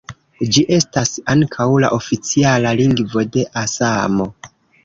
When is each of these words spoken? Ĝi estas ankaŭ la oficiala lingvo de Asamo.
Ĝi 0.55 0.63
estas 0.77 1.11
ankaŭ 1.33 1.67
la 1.85 1.93
oficiala 1.99 2.75
lingvo 2.81 3.27
de 3.37 3.45
Asamo. 3.63 4.31